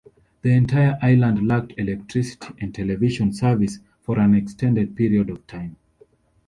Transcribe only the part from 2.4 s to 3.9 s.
and television service